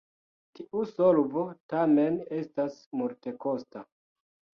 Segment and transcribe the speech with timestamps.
[0.59, 1.43] Tiu solvo
[1.73, 3.85] tamen estas multekosta.